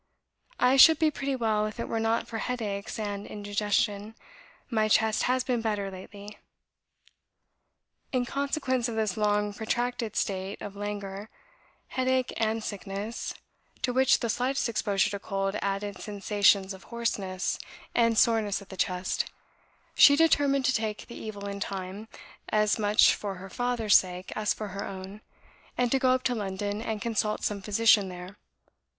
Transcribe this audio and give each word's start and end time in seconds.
I 0.69 0.77
should 0.77 0.97
be 0.97 1.11
pretty 1.11 1.35
well, 1.35 1.67
if 1.67 1.79
it 1.79 1.87
were 1.87 1.99
not 1.99 2.27
for 2.27 2.39
headaches 2.39 2.97
and 2.97 3.27
indigestion. 3.27 4.15
My 4.67 4.87
chest 4.87 5.21
has 5.29 5.43
been 5.43 5.61
better 5.61 5.91
lately." 5.91 6.39
In 8.11 8.25
consequence 8.25 8.89
of 8.89 8.95
this 8.95 9.15
long 9.15 9.53
protracted 9.53 10.15
state 10.15 10.59
of 10.59 10.75
languor, 10.75 11.29
headache, 11.89 12.33
and 12.37 12.63
sickness, 12.63 13.35
to 13.83 13.93
which 13.93 14.21
the 14.21 14.29
slightest 14.29 14.67
exposure 14.67 15.11
to 15.11 15.19
cold 15.19 15.55
added 15.61 15.99
sensations 16.01 16.73
of 16.73 16.85
hoarseness 16.85 17.59
and 17.93 18.17
soreness 18.17 18.59
at 18.59 18.69
the 18.69 18.77
chest, 18.77 19.25
she 19.93 20.15
determined 20.15 20.65
to 20.65 20.73
take 20.73 21.05
the 21.05 21.15
evil 21.15 21.45
in 21.47 21.59
time, 21.59 22.07
as 22.49 22.79
much 22.79 23.13
for 23.13 23.35
her 23.35 23.51
father's 23.51 23.97
sake 23.97 24.31
as 24.35 24.51
for 24.51 24.69
her 24.69 24.83
own, 24.83 25.21
and 25.77 25.91
to 25.91 25.99
go 25.99 26.09
up 26.09 26.23
to 26.23 26.33
London 26.33 26.81
and 26.81 27.03
consult 27.03 27.43
some 27.43 27.61
physician 27.61 28.09
there. 28.09 28.35